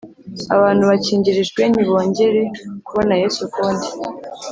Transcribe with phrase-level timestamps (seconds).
[0.55, 2.41] abantu bakingirijwe ntibongere
[2.85, 3.87] kubona Yesu ukundi